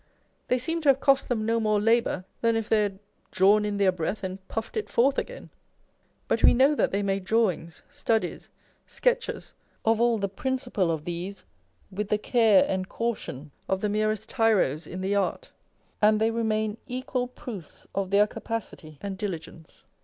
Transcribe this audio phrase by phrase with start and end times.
[0.47, 2.97] They seem to have cost them no more labour than if they" had
[3.29, 5.51] drawn in their breath and puffed it for til again."
[6.27, 8.49] But we know that they made drawings, studies,
[8.87, 9.53] sketches,
[9.85, 11.45] of all the prin cipal of these,
[11.91, 15.51] with the care and caution of the merest tyros in the art;
[16.01, 19.83] and they remain equal proofs of their capacity and diligence.